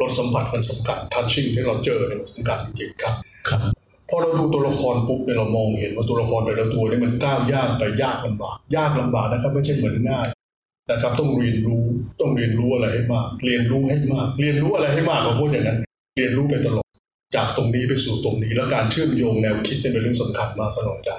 [0.00, 3.14] รสสัมผัสมันสำคัญทัชชิ่งที่เราเจอเนี่ยมันสำคัญจริงครับ
[3.48, 3.79] ครับ
[4.10, 10.26] พอเราดูตัวละครปุ๊บเนี่ยเรามองเห็นว่าตัวละครแต่ละตัวนี่มันก้าวยางไปยากลำบากยากลำบากนะครับไม่ใช่เหมือนง่าย
[10.90, 11.84] นะครับต้องเรียนรู้
[12.20, 15.78] ต้องเรียนรู้อะไรให้มาก เรียนรู้ให้มาก เรียนรู้อะไรให้มากผมพูดอย่างนั้น
[16.16, 16.86] เรียนรู้ไปตลอด
[17.36, 21.10] จากตรงนี้ไปสู่ตรงนี้แล้วการเชื่อมโยงแนวคิดเป็นเรื่องสำคัญมากสนองใจ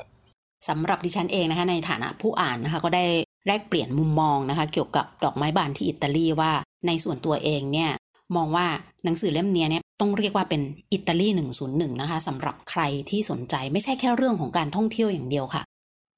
[0.70, 3.06] สำหรับดิฉันเองนะคะในฐานะผู้อ่านนะคะก็ได้
[3.48, 6.52] แลกเปลี่ยนมุมมองนะคะ เกี่ยวกับดอกไม้บานที่อิตาลีว่า
[6.88, 7.92] ในส่วนตัวเองเนี่ย
[8.36, 8.68] มองว่า
[9.04, 10.62] หนังสือเล่มนี้เนี่ย ต้องเรียกว่าเป็น
[10.94, 11.28] อิตาลี
[11.64, 15.64] 101 นะคะสำหรับใครที่สนใจไม่ใช่แค่เรื่องของการท่องเที่ยวอย่างเดียวค่ะ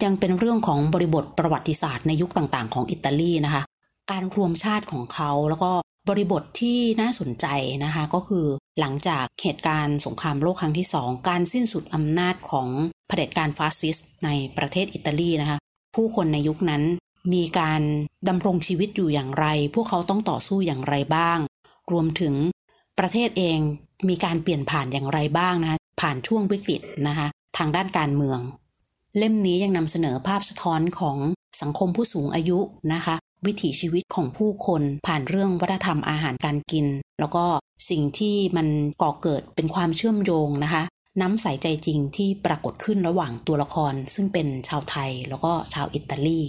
[0.03, 3.63] ยังเป็นเรื่องของบริบทประวัติศาสตร์ในยุคต่างๆ ของอิตาลีนะคะ
[4.11, 5.71] การรวมชาติของเขาแล้วก็
[6.09, 7.47] บริบทที่น่าสนใจ
[7.83, 8.45] นะคะ ก็คือ
[8.79, 12.67] หลังจากเหตุการณ์สงครามโลกครั้งที่สองการสิ้นสุดอำนาจของ
[13.07, 15.57] เผด็จการฟาสซิสต์ในประเทศอิตาลีนะคะ
[15.95, 16.83] ผู้คนในยุคนั้น
[17.33, 17.81] มีการ
[18.27, 21.39] ดำรงชีวิตอยู่อย่างไร พวกเขาต้องต่อสู้อย่างไรบ้าง
[21.91, 22.33] รวมถึง
[22.99, 23.59] ประเทศเอง
[24.09, 27.27] มีการเปลี่ยนผ่านอย่างไรบ้างนะคะผ่านช่วงวิกฤตนะคะ
[27.57, 28.39] ทางด้านการเมือง
[29.17, 31.17] เล่มนี้ยังนำเสนอภาพสะท้อนของ
[31.61, 32.59] สังคมผู้สูงอายุ
[32.93, 36.85] นะคะ วิถีชีวิตของผู้คนผ่านเรื่องวัฒนธรรมอาหารการกิน
[37.19, 37.45] แล้วก็
[37.89, 38.67] สิ่งที่มัน
[39.01, 40.83] ก่อเกิดเป็นความเชื่อมโยงนะคะ
[41.21, 46.39] น้ำใสใจจริงที่ปรากฏขึ้นระหว่างตัวละคร ซึ่งเป็นชาวไทยแล้วก็ชาวอิตาลี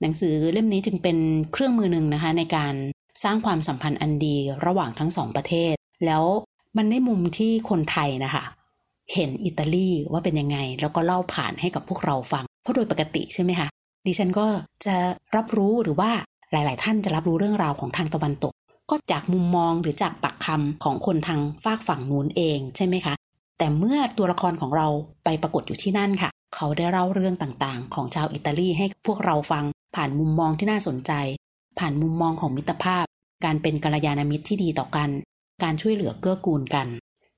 [0.00, 1.18] หนังสือเล่มนี้จึงเป็น
[1.52, 2.74] เครื่องมือหนึ่งนะคะในการ
[3.22, 5.74] สร้างความสัมพันธ์อันดีระหว่างทั้งสองประเทศ
[6.06, 6.24] แล้ว
[6.76, 8.44] มันได้มุมที่คนไทยนะคะ
[9.14, 13.68] เห็นอิตาลีว่าเป็นยังไง แล้วก็เล่าผ่านให้กับพวกเราฟัง เพราะโดยปกติใช่ไหมคะ
[14.06, 14.46] ดิฉันก็
[14.86, 14.96] จะ
[15.36, 16.10] รับรู้หรือว่า
[16.52, 18.52] หลาย ๆ ท่านจะรับรู้เรื่องราวของทางตะวันตก
[18.90, 23.14] ก็จากมุมมองหรือจากปากคำของคนทางฝากฝั่งนู้นเองใช่ไหมคะ
[23.58, 24.88] แต่เมื่อตัวละครของเรา
[25.24, 31.12] ไปปรากฏอยู่ที่นั่นค่ะ เขาได้เล่าเรื่องต่าง ๆ ของชาวอิตาลีให้พวกเราฟังผ่านมุมมองที่น่าสนใจ
[31.78, 33.04] ผ่านมุมมองของมิตรภาพ
[33.44, 35.10] การเป็นกัลยาณมิตรที่ดีต่อกัน
[35.62, 36.86] การช่วยเหลือเกื้อกูลกัน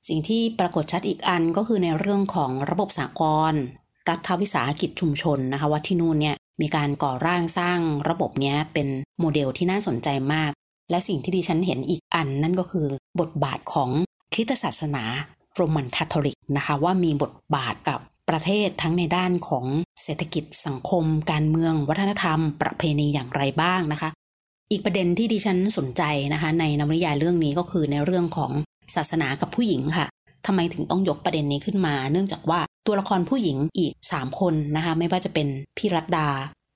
[0.09, 3.22] สิ่งที่ปรากฏชัดอีกอันก็คือในเรื่องของระบบสาก
[3.53, 3.55] ล
[4.09, 8.88] รัฐวิสาหกิจชุมชนนะคะว่าที่นู่นเนี่ยมีการก่อร่างสร้างระบบเนี้ยเป็น
[9.20, 10.50] โมเดลที่น่าสนใจมาก
[10.90, 12.87] และสิ่งที่ดิฉันเห็นอีกอันนั่นก็คือ
[13.20, 13.90] บทบาทของ
[14.33, 15.05] คริสตศาสนา
[15.55, 18.00] โรมันคาทอลิกนะคะว่ามีบทบาทกับ
[18.31, 19.66] ประเทศทั้งในด้านของ
[20.03, 24.11] เศรษฐกิจสังคม การเมือง วัฒนธรรม ประเพณีอย่างไรบ้างนะคะ
[24.73, 26.03] อีกประเด็นที่ดิฉันสนใจ
[26.33, 28.53] นะคะ ในนวนิยายเรื่องนี้ก็คือในเรื่องของ
[28.95, 30.07] ศาสนากับผู้หญิงค่ะ
[30.47, 36.29] ทำไมถึงต้องยกประเด็นนี้ขึ้นมา เนื่องจากว่าตัวละครผู้หญิงอีก 3 คนนะคะ ไม่ว่าจะเป็นพี่รัตดา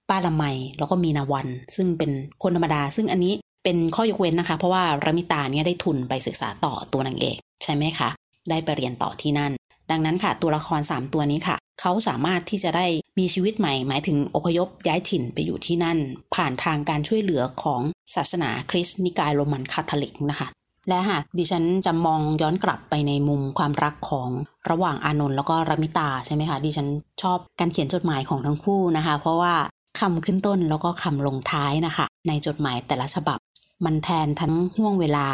[0.09, 0.45] ป้าละไม
[0.79, 2.11] แล้วก็มีนาวัน ซึ่งเป็น
[2.43, 8.09] คนธรรมดา ซึ่งอันนี้เป็นข้อยกเว้นนะคะ เพราะว่ารามิตาเนี่ยได้ทุนไปศึกษาต่อตัวนางเอกใช่ไหมคะ
[8.51, 9.53] ได้ไปเรียนต่อที่นั่น
[9.91, 12.87] ดังนั้นค่ะ ตัวละคร 3 ตัวนี้ค่ะ เขาสามารถที่จะได้
[13.18, 15.98] มีชีวิตใหม่ หมายถึงอพยพย้ายถิ่นไปอยู่ที่นั่น
[16.35, 17.81] ผ่านทางการช่วยเหลือของ
[18.14, 20.48] ศาสนาคริสต์นิกายโรมันคาทอลิกนะคะ
[20.88, 24.29] และหากดิฉันจะมองย้อนกลับไปในมุมความรักของ
[24.70, 26.88] ระหว่างอานนท์แล้วก็รมิตาใช่ไหมคะดิฉัน
[27.22, 29.55] ชอบการเขียนจดหมายของทั้งคู่นะคะ เพราะว่า
[30.00, 33.38] คำขึ้นต้นแล้วก็คำลงท้ายนะคะ ในจดหมายแต่ละฉบับ
[33.85, 35.29] มันแทนทั้งห่วงเวลา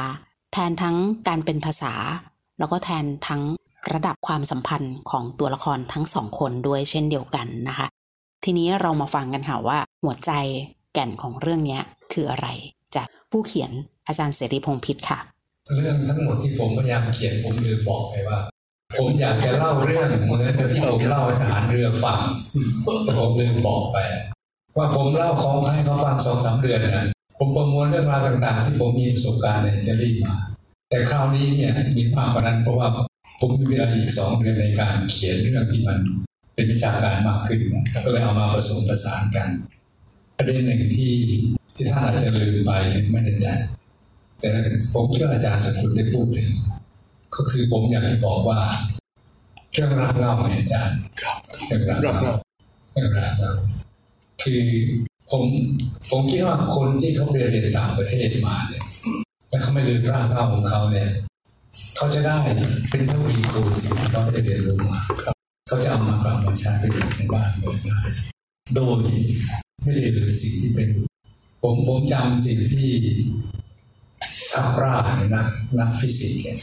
[0.52, 0.96] แทนทั้ง
[1.28, 1.94] การเป็นภาษา
[2.58, 3.42] แล้วก็แทนทั้ง
[3.92, 7.86] ระดับความสัมพันธ์ของตัวละครทั้งสองคนด้วยเช่นเดียวกันนะคะ
[8.44, 10.32] ทีนี้เรามาฟังกันค่ะว่า หัวใจ
[10.92, 11.78] แก่นของเรื่องนี้
[12.12, 12.48] คืออะไร
[12.96, 13.70] จากผู้เขียน
[14.06, 15.18] อาจารย์เสรีพงษ์พิษค่ะ
[15.76, 18.38] เรื่องทั้งหมดที่ผมพยายามเขียนผมลืมบอกไปว่า
[18.98, 22.20] ผมอยากจะเล่าเรื่องเหมือนที่ผมเล่าให้ทหารเรือฟัง
[23.04, 23.98] แต่ผมลืมบอกไป
[24.78, 27.06] ว่าผมเล่าของให้เขาฟังสองสามเดือนนะ
[27.38, 30.36] ผมประมวลเรื่องราวต่างๆ ที่ผมมีประสบการณ์ในอิตาลีมา
[30.90, 32.88] แต่คราวนี้เนี่ยมีมากกว่านั้นเพราะว่า
[33.40, 35.98] ผมมีเวลาอีกสองเดือนในการเขียนเรื่องที่มัน
[36.54, 37.58] เป็นวิชาการมากขึ้น
[38.04, 39.48] ก็เลยเอามาผสมผสานกัน
[40.36, 41.14] ประเด็นหนึ่งที่
[41.76, 42.72] ที่ท่านอาจจะลืมไป
[43.10, 43.54] ไม่ได้
[44.38, 46.50] แต่แต่ผมคิดว่าอาจารย์สกุลได้พูดถึง
[47.34, 48.60] ก็คือผมอยากจะบอกว่า
[49.72, 50.98] เรื่องรักเล่าเนี่ยอาจารย์
[51.66, 52.34] เรื่องรักรักเล่าเรา
[52.92, 53.52] เรื่องรักเล่า
[54.42, 54.62] คือ
[55.30, 55.42] ผม
[56.10, 58.84] ผมคิดว่าคนที่เขาเรียนเรียนต่างประเทศมาเนี่ย
[59.48, 61.08] แล้วเขาไม่ลืมรากเหง้าของเขาเนี่ย
[61.96, 62.38] เขาจะได้
[62.90, 65.34] เป็นเท่าีคูณสิ่งที่เขาได้เรียนรู้มาครับ
[65.68, 67.98] เขาจะเอามากลับมาใช้ประโยชน์ในบ้านเมืองได้
[68.74, 69.00] โดย
[69.82, 70.88] ไม่ได้ลืมสิ่งที่เป็น
[71.62, 72.90] ผมผมจำสิ่งที่
[74.54, 75.44] คาปราเนี่ยนะ
[75.78, 76.58] นักฟิสิกส์เนี่ย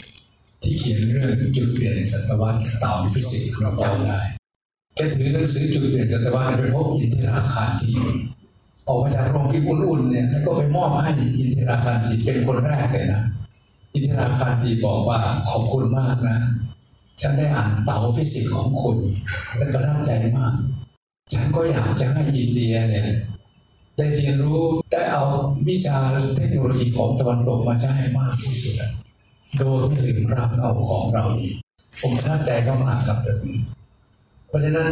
[0.64, 4.22] ที่เขียนเรื่องจุดเปลี่ยนศตวรรษเต๋าฟิสิกส์เราจำได้
[4.96, 7.92] แกถือหนังสือจุดเปลี่ยนศตวรรษไปพบอินทิราคานธี
[8.88, 13.24] ออกมาจากโรงพิมพ์อุ่นๆเนี่ยแล้วก็ไปมอบให้อินทิราคานธีเป็นคนแรกเลยนะ
[13.94, 15.20] อินทิราคานธีบอกว่า
[15.50, 16.40] ขอบคุณมากนะ
[17.22, 18.98] ฉันได้อ่านเต๋าฟิสิกส์ของคุณ
[19.56, 20.54] และประทับใจมาก
[21.34, 23.08] ฉันก็อยากจะให้อินเดียเนี่ย
[23.98, 25.24] ได้เรียนรู้ได้เอา
[25.70, 25.98] วิชา
[26.36, 28.76] เทคโนโลยีของตะวันตกมาใช้มากที่สุด
[29.58, 31.56] โดยไม่ลืมรากเหง้าของเราอีก
[32.02, 33.60] ผมประทับใจก็มากครับแบบนี้
[34.48, 34.92] เพราะฉะนั้น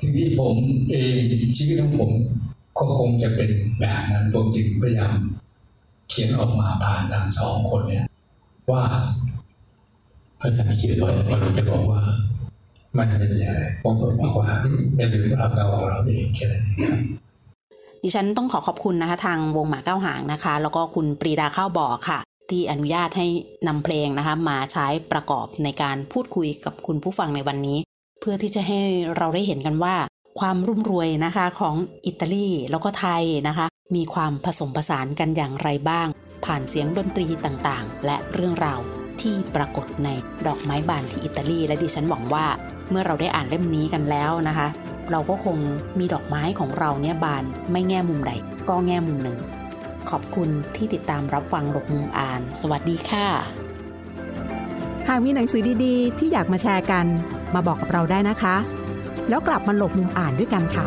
[0.00, 0.56] สิ่งที่ผม
[0.90, 1.22] เอง
[1.56, 2.10] ชีวิตของผม
[2.78, 5.18] ก็คงจะเป็นแบบนั้นผมจึงพยายาม
[6.10, 8.04] เขียนออกมาผ่านทางสองคนเนี่ย
[8.72, 8.82] ว่า
[10.40, 11.10] อาจารย์เขียนไว้
[11.44, 12.00] มันจะบอกว่า
[12.96, 14.48] มันเป็นอย่างไรผมก็บอกว่า
[14.96, 16.64] อย่ลืมรากเหง้าเราเองแค่นั้น
[18.02, 22.18] ดิฉันต้องขอขอบคุณนะคะ ทางวงหมาเก้าหางนะคะ แล้วก็คุณปรีดาข้าวบ่อค่ะ
[22.50, 23.26] ที่อนุญาตให้
[23.68, 27.78] นำเพลงนะคะ มาใช้ประกอบในการพูดคุยกับคุณผู้ฟังในวันนี้
[28.20, 28.80] เพื่อที่จะให้
[29.16, 29.94] เราได้เห็นกันว่า
[30.40, 31.74] ความรุ่มรวยนะคะของ
[32.06, 36.08] อิตาลีแล้วก็ไทยนะคะ มีความผสมผสานกันอย่างไรบ้าง
[36.44, 38.80] ผ่านเสียงดนตรีต่างๆ และเรื่องราว
[39.20, 40.08] ที่ปรากฏใน
[40.46, 42.46] ดอกไม้บานที่อิตาลี และดิฉันหวังว่า
[42.90, 44.68] เมื่อเราได้อ่านเล่มนี้กันแล้วนะคะ
[45.10, 45.58] เราก็คง
[45.98, 48.32] มีดอกไม้ของเราเนี่ยบานไม่แง่มุมใด
[48.68, 49.38] ก็แง่มุมหนึ่ง
[50.10, 53.26] ขอบคุณที่ติดตามรับฟังหลบมุมอ่าน สวัสดีค่ะ
[55.08, 57.06] หากมีหนังสือดีๆ ที่อยากมาแชร์กัน
[57.54, 58.56] มาบอกกับเราได้นะคะ
[59.28, 60.86] แล้วกลับมาหลบมุมอ่านด้วยกันค่ะ